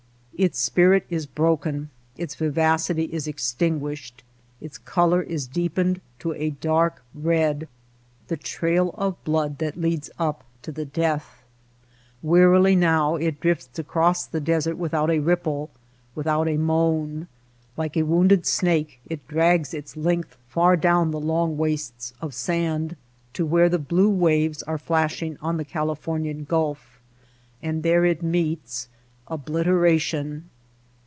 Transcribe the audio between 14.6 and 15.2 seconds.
without a